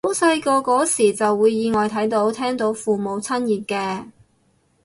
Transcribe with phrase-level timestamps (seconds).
[0.03, 4.07] 好細個嗰時就會意外睇到聽到父母親熱嘅